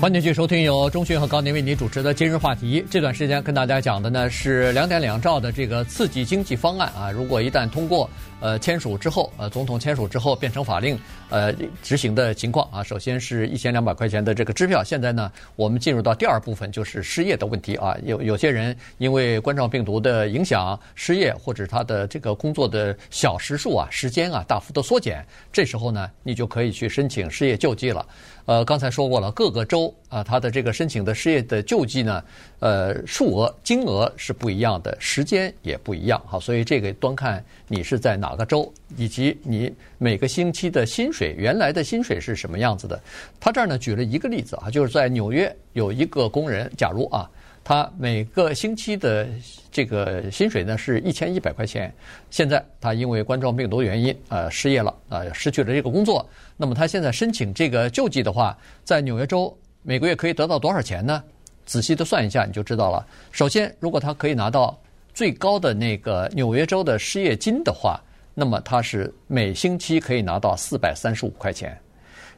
[0.00, 2.82] 欢迎继续收听由中讯和高宁为您主持的今日话题。
[2.90, 8.08] 这段时间跟大家讲的呢是两点两兆的这个刺激经济方案啊，如果一旦通过，
[8.40, 14.82] 呃，签署之后，呃，总统签署之后变成法令，呃，执行的情况啊，首先是一千两百块钱的这个支票。
[14.82, 17.94] 现在呢，我们进入到第二部分，就是失业的问题啊。
[18.02, 28.06] 有有些人因为冠状病毒的影响失业，或者他的这个工作的小时数啊、时间啊大幅的缩减，这时候呢，你就可以去申请失业救济了。
[28.46, 32.24] 呃，刚才说过了，各个州啊，它的这个申请的失业的救济呢，
[32.58, 36.20] 呃，数额、金额是不一样的，时间也不一样。
[36.26, 43.00] 哈，所以这个端看你是在哪个州，以及你每个星期的薪水，原来的薪水是什么样子的。
[43.38, 47.30] 他这儿呢举了一个例子啊，就是在纽约有一个工人，假如啊，
[47.62, 49.28] 他每个星期的
[49.70, 51.92] 这个薪水呢是一千一百块钱，
[52.30, 56.28] 现在他因为冠状病毒原因呃失业了啊，失去了这个工作。
[56.56, 61.22] 那么他现在申请这个救济的话，在纽约州每个月可以得到多少钱呢？
[61.66, 63.06] 仔细的算一下你就知道了。
[63.30, 64.76] 首先，如果他可以拿到
[65.14, 68.00] 最高的那个纽约州的失业金的话，
[68.34, 71.78] 那么他是每星期可以拿到四百三十五块钱，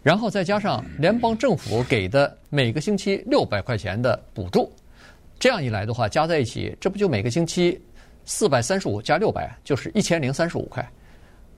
[0.02, 4.70] 然后再加上联邦政府给的每个星期六百块钱的补助，
[5.42, 7.76] 这样一来的话，加在一起，这不就每个星期
[8.24, 10.88] 四百三十五加六百，就是一千零三十五块。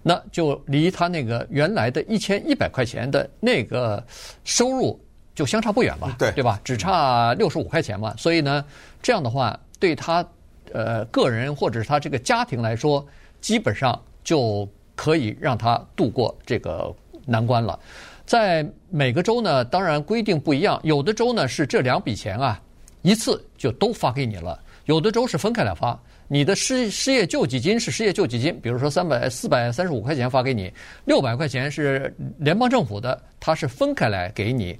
[0.02, 4.02] 那就离他那个原来的一千一百块钱的那个
[4.42, 4.98] 收入
[5.34, 6.16] 就相差不远吧？
[6.18, 6.58] 对，对吧？
[6.64, 8.16] 只差六十五块钱嘛。
[8.16, 8.64] 所以呢，
[9.02, 10.26] 这样的话对他
[10.72, 13.06] 呃个人或者是他这个家庭来说，
[13.42, 14.66] 基本上就
[14.96, 16.90] 可以让他度过这个
[17.26, 17.78] 难关了。
[18.24, 22.58] 在每个州呢，当然规定不一样，有的州呢是这两笔钱啊
[23.04, 25.96] 一次就都发给你了，有的州是分开来发。
[26.26, 30.72] 你的失失业救济金是失业救济金，比如说三百四百三十五块钱发给你，
[31.04, 34.78] 六百块钱是联邦政府的，它是分开来给你。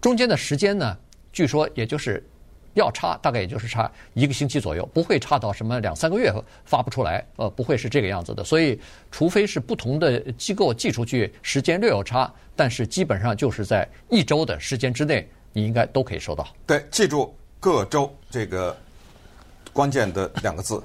[0.00, 0.96] 中间的时间呢，
[1.30, 2.26] 据说也就是
[2.72, 6.32] 要差，大概也就是差一个星期左右，不会差到什么两三个月
[6.64, 8.42] 发不出来，呃，不会是这个样子的。
[8.42, 16.48] 所以，除非是不同的机构寄出去，时间略有差，但是基本上就是在一周的时间之内，你应该都可以收到。
[16.66, 18.76] 对，记住各州这个。
[19.70, 20.82] 关键的两个字，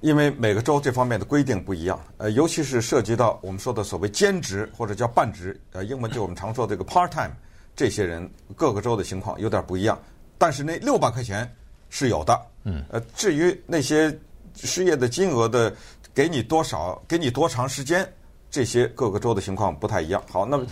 [0.00, 7.30] 因为每个州这方面的规定不一样，呃，尤其是涉及到我们说的所谓兼职或者叫半职，呃，英文就我们常说的这个 part time，
[7.76, 9.96] 这些人各个州的情况有点不一样。
[10.38, 11.48] 但是那六百块钱
[11.88, 14.12] 是有的，嗯，呃，至于那些
[14.56, 15.72] 失业的金额的
[16.12, 18.10] 给你多少，给你多长时间，
[18.50, 20.20] 这些各个州的情况不太一样。
[20.28, 20.66] 好，那么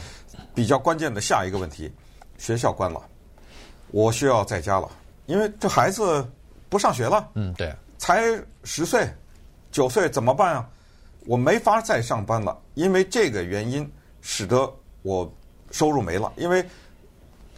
[0.56, 1.92] 比较关键的下一个问题，
[2.36, 3.00] 学校关了，
[3.92, 4.90] 我需要在家了，
[5.26, 6.26] 因为这孩子。
[6.66, 8.24] 不上学了，嗯，对，才
[8.64, 9.08] 十岁、
[9.70, 10.68] 九岁怎么办啊？
[11.24, 13.88] 我没法再上班了，因为这个原因
[14.22, 14.68] 使得
[15.02, 15.32] 我
[15.70, 16.32] 收入没了。
[16.34, 16.66] 因为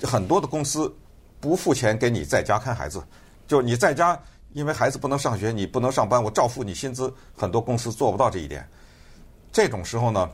[0.03, 0.95] 很多的公司
[1.41, 3.03] 不付钱给你在家看孩子，
[3.47, 4.21] 就你在家，
[4.53, 7.11] 因为孩子不能上学，你不能上班，我照付你薪资。
[7.35, 8.69] 很多公司做不到这一点。
[9.51, 10.31] 这种时候呢，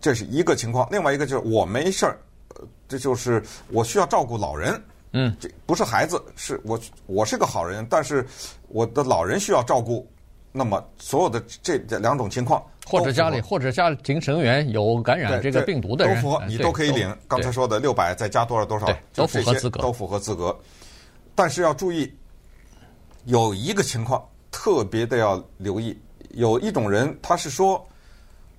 [0.00, 0.86] 这是一个情况。
[0.92, 2.16] 另外一个就是我没事儿，
[2.86, 4.80] 这就是我需要照顾老人。
[5.18, 8.26] 嗯，这不是孩子，是我，我是个好人，但是
[8.68, 10.06] 我的老人需要照顾，
[10.52, 17.16] 那么所有的这两种情况，或者家里或者家庭成员有感染这个病毒的人，都符合，你都可以领。
[17.26, 20.54] 刚才说的六百再加多少多少，都符合资格，都符合资格。
[21.34, 22.12] 但是要注意，
[23.24, 25.98] 有一个情况特别的要留意，
[26.32, 27.82] 有一种人他是说，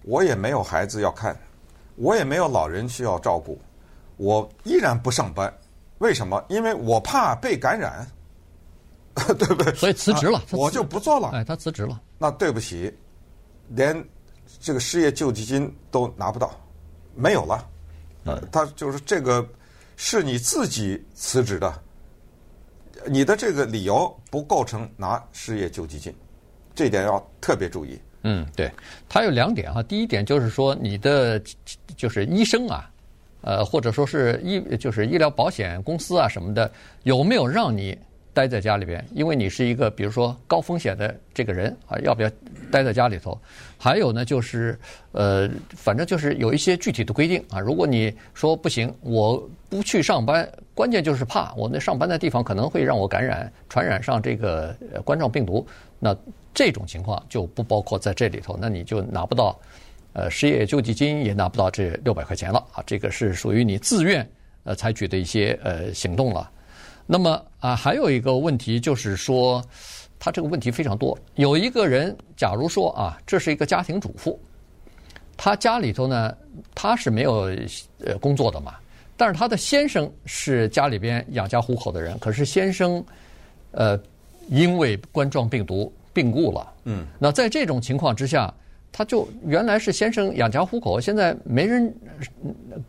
[0.02, 1.40] 我也没有孩子要看，
[1.98, 3.62] 我也没有老人需要照顾，
[4.16, 5.54] 我依然不上班。
[6.00, 6.44] 为什么？
[6.50, 8.08] 因为我怕被感染，
[9.16, 9.74] 对不对？
[9.74, 11.30] 所以辞职了，啊、我就不做了。
[11.30, 12.02] 哎，他辞职了。
[12.18, 12.94] 那对不起，
[13.70, 14.04] 连
[14.60, 16.52] 这个失业救济金都拿不到，
[17.16, 17.68] 没有了。
[18.26, 19.48] 呃，他就是这个
[19.96, 21.82] 是你自己辞职的，
[23.06, 26.14] 你的这个理由不构成拿失业救济金，
[26.76, 28.00] 这点要特别注意。
[28.24, 28.72] 嗯，对，
[29.08, 29.82] 他有两点哈。
[29.82, 31.42] 第一点就是说，你的
[31.96, 32.92] 就是医生啊。
[33.42, 36.70] 呃，或者说是医就是医疗保险公司啊什么的，
[37.04, 37.98] 有没有让你
[38.34, 39.04] 待在家里边？
[39.14, 42.30] 因为你是一个比如说高风险的这个人啊，要不要
[42.72, 43.40] 待在家里头？
[43.78, 44.78] 还有呢，就是
[45.12, 47.60] 呃，反正就是有一些具体的规定啊。
[47.60, 55.66] 如果你说不行，我不去上班，关键就是怕我那上班的地方可能会让我感染、传染上这个冠状病毒，
[56.00, 56.16] 那
[56.54, 59.58] 这种情况就不包括在这里头，那你就拿不到。
[60.18, 62.84] 呃，失业救济金也拿不到这六百块钱了啊！
[62.88, 64.28] 这个是属于你自愿
[64.64, 66.50] 呃采取的一些呃行动了。
[67.06, 69.64] 那么啊，还有一个问题就是说，
[70.18, 71.16] 他这个问题非常多。
[71.36, 74.40] 有一个人，假如说啊，这是一个家庭主妇，
[75.38, 76.36] 她家里头呢，
[76.74, 77.56] 她是没有
[78.04, 78.74] 呃工作的嘛，
[79.16, 83.06] 但是她的先生是家里边养家糊口的人，可是先生，
[83.70, 83.96] 呃，
[84.50, 86.74] 因为冠状病毒病故了。
[86.86, 88.52] 嗯，那在这种情况之下，
[88.98, 91.96] 他就原来是先生养家糊口，现在没人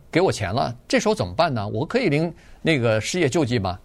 [0.09, 1.67] 给我钱了，这时候怎么办呢？
[1.67, 3.77] 我可以领那个失业救济吗？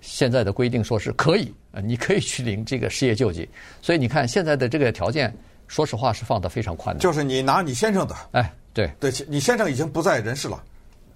[0.00, 3.48] 现在的规定说是可以，呃，你可以去领这个失业救济。
[3.80, 5.32] 所以你看现在的这个条件，
[5.68, 7.00] 说实话是放得非常宽的。
[7.00, 10.60] 就是你拿你先生的，哎，对对，你先生已经不在人世了，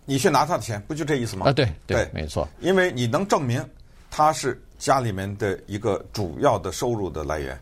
[0.04, 1.48] 你去拿他的钱，不就这意思吗？
[1.48, 3.61] 啊，对对，没错，因为你能证明
[4.08, 7.58] 他是家里面的一个主要的收入的来源。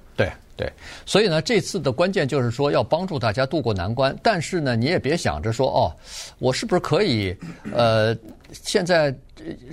[0.61, 0.73] 对对，
[1.07, 5.97] 所以呢，这次的关键就是说要帮助大家渡过难关，但是呢，你也别想着说哦，
[6.39, 7.35] 我是不是可以
[7.73, 8.15] 呃，
[8.53, 9.15] 现在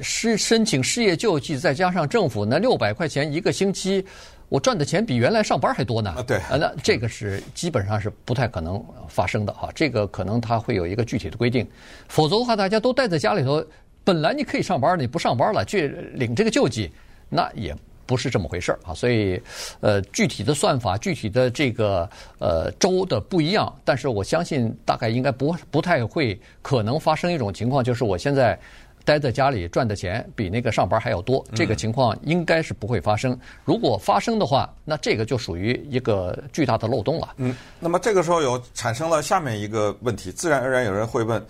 [0.02, 4.06] 失申请失业救济，再加上政府那六百块钱一个星期，
[4.47, 6.12] 我赚的钱比原来上班还多呢？
[6.12, 11.67] 啊，对，那这个是基本上是不太可能发生的哈，这个可能它会有一个具体的规定，
[12.08, 13.62] 否则的话，大家都待在家里头，
[14.06, 16.89] 本来你可以上班，你不上班了去领这个救济，
[17.28, 17.76] 那也。
[18.08, 19.39] 不是这么回事儿啊，所以，
[19.82, 28.58] 呃，具体的算法、具体的这个呃州的不一样，但是我相信大概应该不不太会可能发生一种情况，就是我现在
[29.04, 33.38] 待在家里赚的钱比那个上班还要多，这个情况应该是不会发生。
[33.63, 37.34] 如果发生的话，那这个就属于一个巨大的漏洞了。
[37.38, 41.46] 嗯，那么这个时候有产生了下面一个问题，自然而然有人会问：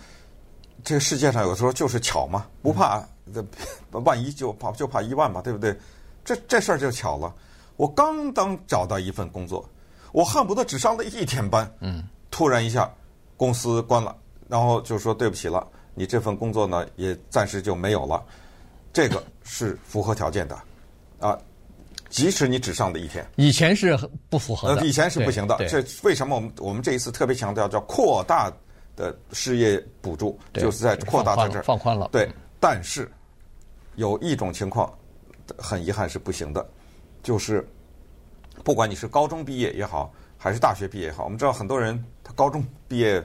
[0.84, 3.02] 这个世界上有时候就是巧嘛，不怕
[3.34, 3.44] 这
[4.00, 5.76] 万一就怕就怕一万嘛，对不对？
[6.28, 7.34] 这这事儿就巧了，
[7.76, 9.66] 我刚刚找到一份工作，
[10.12, 12.92] 我恨不得只上了一天班，嗯，突然一下
[13.34, 14.14] 公司关了，
[14.46, 18.22] 然后就说对不起了，你这份工作呢也暂时就没有了，
[18.92, 20.58] 这个 是符合条件的，
[21.18, 21.38] 啊，
[22.10, 28.52] 即使你只上了一天，以前是不符合的，以前是不行的，这为什么我们我们这一次特别强调叫扩大
[28.96, 33.10] 的失业补助，就是在扩大在这儿放宽了，对，但是
[33.96, 34.92] 有一种情况。
[35.56, 36.66] 很遗憾是不行的，
[37.22, 37.66] 就是
[38.64, 43.22] 不管你是高中毕业也好，还是大学毕业也好，我们知道很多人他高中毕业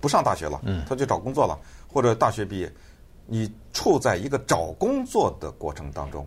[0.00, 1.58] 不上大学了，他就找工作了，
[1.88, 2.72] 或者大学毕业，
[3.26, 6.26] 你处在一个找工作的过程当中，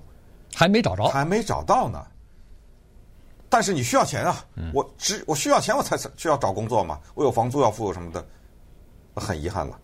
[0.54, 2.06] 还没找着，还没找到呢。
[3.50, 8.24] 但是你需要钱啊，我只我需要钱我才需要找工作嘛，我有房租要付什么的，
[9.16, 9.80] 很遗憾了。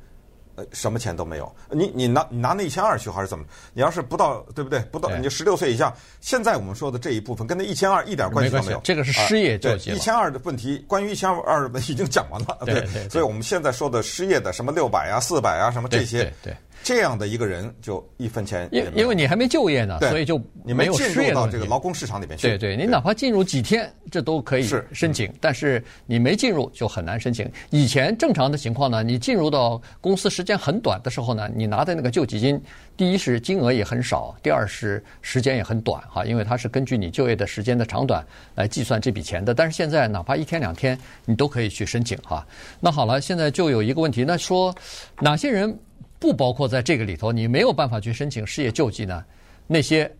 [0.55, 1.55] 呃，什么钱都没有。
[1.69, 3.45] 你你拿你拿那一千二去还是怎么？
[3.73, 4.79] 你要是不到，对不对？
[4.91, 5.93] 不到，你就十六岁以下。
[6.21, 8.79] 现在我们说的这一部分跟那一千二一点关系都没有。
[8.83, 9.91] 这个是失业救济。
[9.91, 12.57] 一千二的问题，关于一千二的问题已经讲完了。
[12.65, 16.31] 对，所以我们现在说的失业的什么六百啊、四百啊什么这些。
[16.41, 16.55] 对。
[16.85, 22.47] 这样的一个人就一分钱也没有，因因为你还没就业呢，所以就你没有进入到这个劳工市场里面去。
[22.47, 27.51] 对对，你哪怕进入几天，这都可以申请，但是你没进入就很难申请。
[27.71, 32.61] 以前正常的情况呢，你进入到公司时间很短的时候呢，你拿的那个救济金，
[32.95, 39.55] 第一是金额也很少，第二是时间也很短哈，因为它是根据你就业的时间的长短来计算这笔钱的。
[39.55, 40.95] 但是现在哪怕一天两天，
[41.25, 42.45] 你都可以去申请哈。
[42.79, 44.71] 那好了，现在就有一个问题，那说
[45.19, 45.75] 哪些人？
[46.25, 49.23] 不包括在这个里头，你没有办法去申请失业救济呢。
[49.67, 50.11] 那些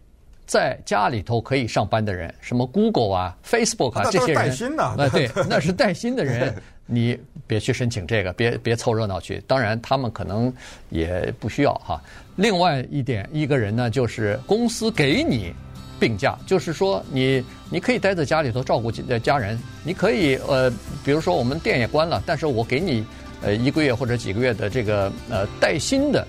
[0.46, 9.44] 在家里头可以上班的人，什么 Google 啊、Facebook 啊这些人，带薪啊，对， 那是带薪的人，你别去申请这个，别别凑热闹去。
[9.48, 10.54] 当然，他们可能
[10.91, 12.00] 也不需要哈。
[12.36, 15.52] 另外一点，一个人呢，就是公司给你
[16.00, 20.72] 病假，就是说你你可以待在家里头照顾家人，你可以呃，
[21.04, 23.04] 比如说我们店也关了，但是我给你。
[23.46, 26.26] 呃，一个月或者几个月的这个呃带薪的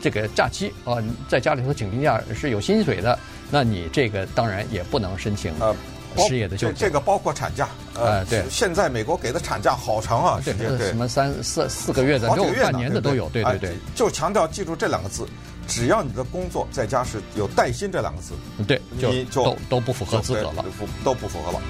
[0.00, 0.96] 这个假期啊，
[1.28, 3.18] 在家里头请病假是有薪水的，
[3.50, 5.76] 那你这个当然也不能申请呃
[6.16, 6.78] 失业的救济。
[6.78, 8.42] 这个包括产假，呃，对。
[8.48, 13.76] 现在美国给的产假好长啊，对对，什么三四四个月的，六半年的都有，对对对。
[13.94, 15.26] 就强调记住这两个字，
[15.68, 18.32] 只要你的工作在家是有带薪这两个字，
[18.66, 20.64] 对，就都都不符合资格了，
[21.04, 21.60] 都不符合了。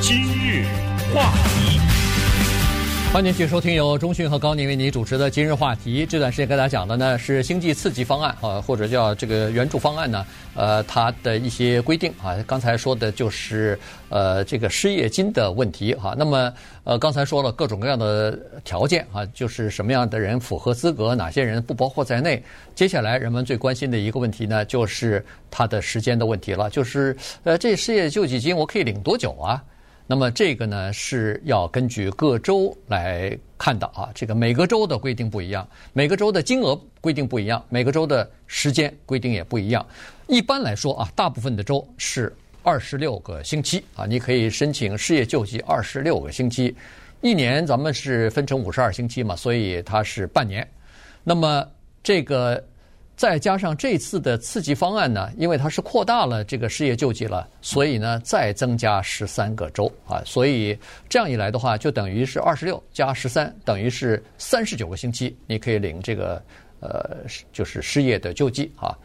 [0.00, 0.91] 今日。
[1.14, 1.78] 话题，
[3.12, 6.06] 欢迎继续收听由中讯和高宁为你主持的今日话题。
[6.06, 12.34] 这段时间跟大家讲的呢是星际刺激方案啊，或者叫这个援助方案呢，呃，它的一些规定啊。
[12.46, 16.14] 刚才说的就是呃这个失业金的问题哈。
[16.16, 16.50] 那么
[16.84, 22.42] 呃刚才说了各种各样的条件啊，就是什么样的人符合资格，哪些人不包括在内。
[22.74, 29.62] 接下来人们最关心的一个问题呢，就是它的时间的问题了，就是呃这失业救济金我可以领多久啊？
[30.12, 39.86] 那么这个呢是要根据各州来看的啊，这个每个州的规定不一样，每个州的金额规定不一样，每个州的时间规定也不一样。
[40.26, 42.30] 一般来说啊，大部分的州是
[42.62, 46.76] 二十六个星期啊，你可以申请失业救济二十六个星期。
[47.22, 50.68] 一年咱们是分成五十二星期嘛，所以它是半年。
[51.24, 51.66] 那么
[52.02, 52.62] 这个。
[53.14, 60.76] 再加上这次的刺激方案呢，因为它是扩大了这个失业救济了，所以呢再增加十三个州啊，所以
[61.08, 66.42] 这样一来的话，就等于是二十六加十三，等于是三十九个星期，你可以领这个
[66.80, 67.18] 呃
[67.52, 68.96] 就是失业的救济啊。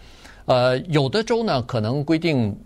[0.45, 2.57] 呃，有的州呢可能规定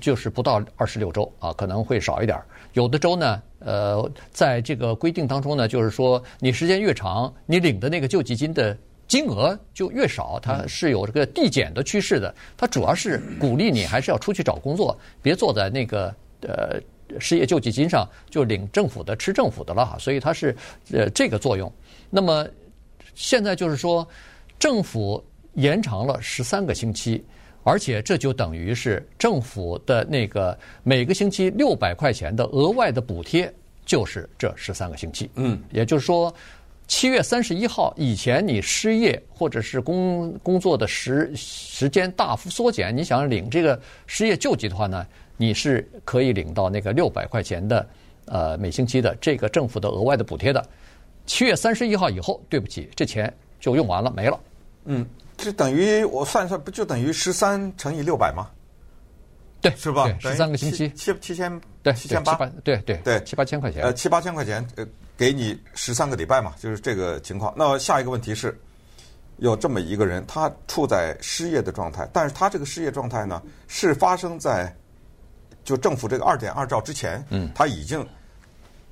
[0.00, 2.44] 就是不到二十六周啊，可能会少一点儿；
[2.74, 8.76] 有的州呢，呃，在这个规定当中呢，就是说你时间越长，你领的那个救济金的。
[9.10, 12.32] 金额就越少，它是有这个递减的趋势的。
[12.56, 16.80] 它主要是鼓励你还是要出去找工作，别坐在那个呃
[17.18, 19.98] 失业救济金上就领政府的吃政府的了哈。
[19.98, 20.56] 所以它是
[20.92, 21.70] 呃这个作用。
[22.08, 22.46] 那么
[23.16, 24.06] 现在就是说，
[24.60, 25.20] 政府
[25.54, 27.20] 延长了十三个星期，
[27.64, 33.52] 而且这就等于是政府的那个每个星期六百块钱的额外的补贴，
[33.84, 35.28] 就是这十三个星期。
[35.34, 36.32] 嗯，也就是说。
[36.90, 47.88] 七月三十一号以前，你失业或者是工工作的时时间大幅缩减，你想领这个失业救济的话呢，你是可以领到那个六百块钱的
[48.24, 50.60] 呃每星期的这个政府的额外的补贴的。
[51.26, 54.40] 七月三十一号以后，对不起，这钱就用完了，没了。
[54.86, 58.48] 嗯，这等于我算一算，不就等于十三乘以六百吗？
[59.60, 60.12] 对，是吧？
[60.18, 62.34] 十三个星期，七七千，对，七千八，
[62.64, 64.84] 对对对，七八千块钱，呃，七八千块钱，呃。
[65.20, 67.52] 给你十三个礼拜嘛，就是这个情况。
[67.54, 68.58] 那下一个问题是，
[69.36, 74.74] 有这么一个人，他处在失业的状态，但是他这个失业状态呢，是发生在
[75.62, 78.02] 就政府这个二点二兆之前，嗯，他已经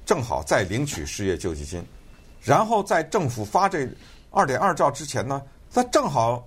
[0.05, 1.83] 正好在领取失业救济金，
[2.43, 3.89] 然后在政府发这
[4.31, 5.41] 二点二兆之前呢，
[5.73, 6.47] 他正好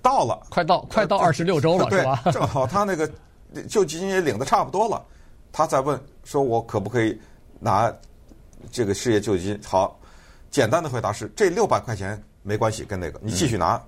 [0.00, 2.22] 到了，快到快到二十六周了，对是吧？
[2.32, 3.06] 正好他那个
[3.68, 5.04] 救济金也领的差不多了，
[5.52, 7.20] 他再问说，我可不可以
[7.60, 7.94] 拿？
[8.70, 9.98] 这个失业救济金好，
[10.50, 13.80] 简单的回答是：这六百块钱没关系，跟那个你继续拿，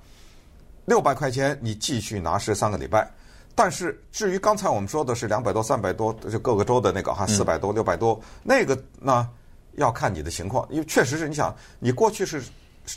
[0.84, 3.10] 六百块钱你继续拿是三个礼拜。
[3.54, 9.28] 但是至于刚才我们说的是两百多、三百多，就各个州的那个哈，四百多、六百多，那个呢
[9.72, 12.42] 要看你的情况，因为确实是你想，你过去是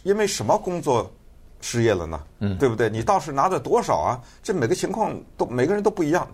[0.03, 1.11] 因为什么工作
[1.59, 2.23] 失业了呢？
[2.39, 2.89] 嗯，对不对？
[2.89, 4.21] 你倒是拿的多少啊？
[4.41, 6.27] 这每个情况都每个人都不一样，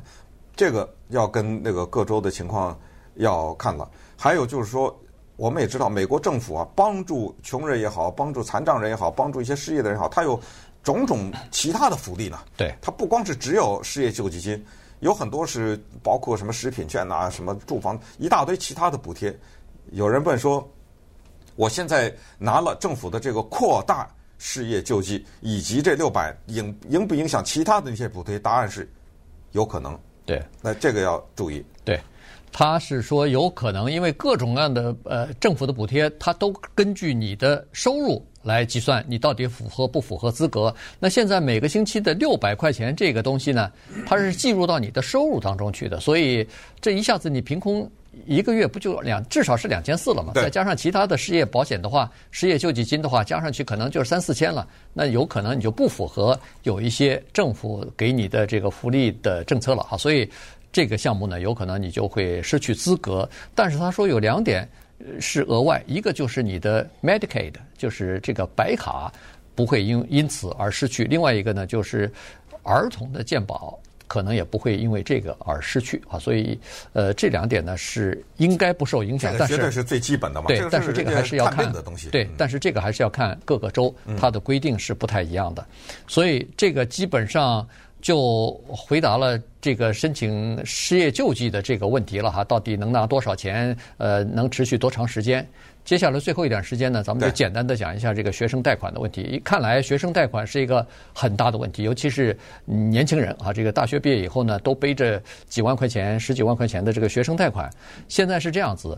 [0.55, 2.77] 这个要跟那个各州的情况
[3.15, 3.89] 要看了。
[4.17, 4.95] 还有就是说。
[5.39, 10.37] 我们也知道，美国政府啊，帮助穷人也好，帮助残障人也好，帮助一些失业的人也好，他有
[10.83, 12.37] 种种其他的福利呢。
[12.57, 14.61] 对，他不光是只有失业救济金，
[14.99, 19.33] 有很多是包括什么食品券啊，什么住房一大堆其他的补贴。
[19.91, 20.69] 有人问说，
[21.55, 28.37] 我现在拿了政府的这个扩大失业救济，以及这六百影影不影响其他的那些补贴？
[28.37, 28.91] 答案是
[29.53, 29.97] 有可能。
[30.25, 31.65] 对，那这个要注意。
[31.85, 31.97] 对。
[32.51, 40.73] 他是说有可能，因为各种各样的呃政府的补贴，它都根据你的收入来计算，你到底符合不符合资格。
[40.99, 43.71] 那现在每个星期的六百块钱这个东西呢，
[44.05, 46.45] 它是计入到你的收入当中去的，所以
[46.81, 47.89] 这一下子你凭空
[48.25, 50.33] 一个月不就两至少是两千四了嘛？
[50.33, 54.67] 再加上其他的失业保险的话，失业救济金的话，加上去可能就是三四千了。
[54.93, 60.29] 那有可能你就不符合有一些政府给你的这个福利的政策了哈，所以。
[60.71, 63.27] 这个项目呢，有可能你就会失去资格。
[63.55, 64.69] 但是他说有两点
[65.19, 69.11] 是额外，一个就是你的 Medicaid，就是这个白卡
[69.55, 72.11] 不会因因此而失去；另外一个呢，就是
[72.63, 76.19] 儿童的健保可能也不会因为这个而失去啊。
[76.19, 76.59] 所以，
[76.93, 79.33] 呃，这两点呢是应该不受影响。
[79.39, 80.47] 但是绝对是最基本的嘛。
[80.47, 82.09] 对，但是这个还是要看的东西。
[82.09, 85.65] 对，但是这个还是要看各个州它的规定是不太一样的。
[86.07, 87.67] 所以这个基本上。
[88.01, 93.75] 就回答了这个申请失业救济的这个问题了哈，到底能拿多少钱？
[93.97, 95.45] 呃，能持续多长时间？
[95.83, 99.41] 接下来最后一点时间呢，咱们就简单的讲一下这个学生贷款的问题。
[99.43, 107.69] 看来学生贷款是一个很大的问题，尤其是年轻人啊，这个大学毕业以后呢，都背着几万块钱、十几万块钱的这个学生贷款。
[108.07, 108.97] 现在是这样子，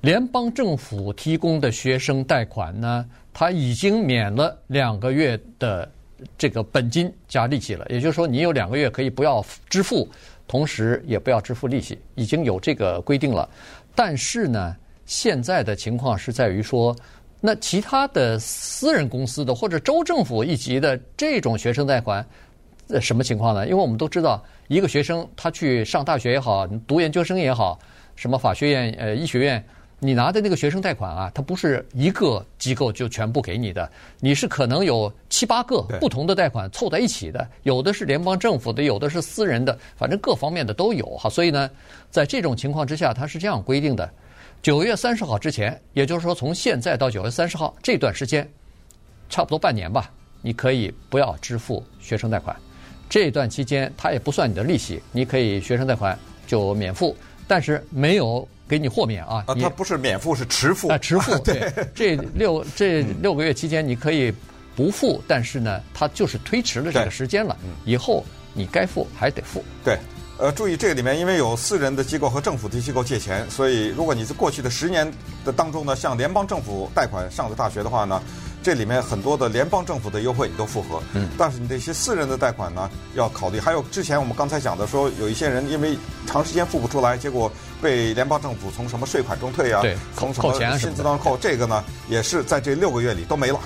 [0.00, 5.88] 联邦政府提供的学生贷款呢，它已经免了两个月的。
[6.38, 10.08] 这个本金加利息了，也就是说，你有两个月可以不要支付，
[10.48, 13.48] 同时也不要支付利息，已经有这个规定了。
[13.94, 16.96] 但是呢，现在的情况是在于说，
[17.40, 22.26] 那其他的私人公司的或者州政府一级的这种学生贷款，
[22.88, 23.66] 呃，什么情况呢？
[23.66, 27.78] 因为我们都知道，一个学生他去上大学也好，读研究生也好，
[28.14, 29.62] 什么法学院、呃，医学院。
[29.98, 33.90] 你拿的那个学生贷款啊，它不是一个机构就全部给你的，
[34.20, 41.30] 你是可能有七八个不同的贷款凑在一起的，有的是联邦政府的，有的是私人的，反正各方面的都有哈。
[41.30, 41.70] 所以呢，
[42.10, 44.10] 在这种情况之下，它是这样规定的：
[44.60, 48.46] 九月三十号之前，也就是说从现在到九月三十号这段时间，
[49.30, 50.10] 差不多半年吧，
[50.42, 52.54] 你可以不要支付学生贷款。
[53.08, 57.16] 这段期间，它也不算你的利息，你可以学生贷款就免付，
[57.48, 59.44] 但是没有给你豁免啊。
[59.46, 60.88] 啊，它不是免付，是迟付。
[60.88, 61.38] 啊，迟付。
[61.44, 64.32] 对，这六这六个月期间，你可以
[64.74, 67.56] 不付，但是呢，它就是推迟了这个时间了。
[67.84, 69.64] 以后你该付还得付。
[69.84, 69.98] 对，
[70.38, 75.10] 呃，注意这个里面，因为有私人的机构和政府的机构借钱，所以如果你在过去的十年
[75.44, 78.22] 的当中呢，向联邦政府贷款上的大学的话呢。
[78.62, 83.60] 这里面很多的联邦政府的优惠你都符合，嗯，但是你这些私人的贷款呢要考虑。
[83.60, 87.48] 还有之前我们刚才讲的说，有一些人因为长时间付不出来，结果
[87.80, 93.60] 被联邦政府从什么税款中退啊，对，从什么薪资当中扣，这个呢也是在这六个月里都没了，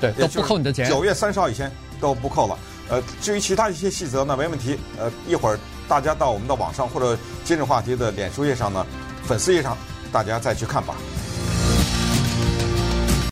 [0.00, 0.88] 对，都不扣你的钱。
[0.88, 1.70] 九月三十号以前
[2.00, 2.58] 都不扣了。
[2.88, 4.78] 呃，至于其他一些细则呢，没问题。
[4.98, 5.58] 呃，一会儿
[5.88, 8.86] 大家到我们的网上或者今日话题的脸书页上呢，
[9.24, 9.76] 粉丝页上
[10.12, 10.94] 大家再去看吧。